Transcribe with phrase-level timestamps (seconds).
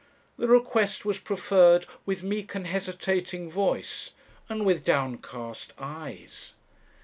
[0.35, 4.13] The request was preferred with meek and hesitating voice,
[4.49, 6.53] and with downcast eyes.